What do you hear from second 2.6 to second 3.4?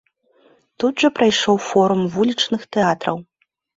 тэатраў.